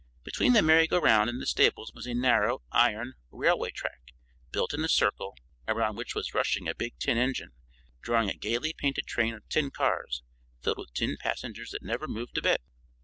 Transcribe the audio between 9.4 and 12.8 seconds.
tin cars, filled with tin passengers that never moved a bit.